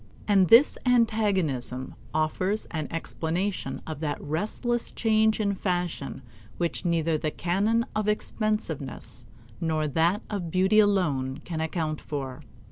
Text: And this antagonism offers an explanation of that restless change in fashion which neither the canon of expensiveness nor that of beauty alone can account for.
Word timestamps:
And 0.27 0.47
this 0.47 0.79
antagonism 0.83 1.93
offers 2.11 2.65
an 2.71 2.87
explanation 2.89 3.83
of 3.85 3.99
that 3.99 4.19
restless 4.19 4.91
change 4.91 5.39
in 5.39 5.53
fashion 5.53 6.23
which 6.57 6.83
neither 6.83 7.19
the 7.19 7.29
canon 7.29 7.85
of 7.95 8.07
expensiveness 8.07 9.27
nor 9.59 9.87
that 9.87 10.23
of 10.27 10.49
beauty 10.49 10.79
alone 10.79 11.41
can 11.45 11.61
account 11.61 12.01
for. 12.01 12.41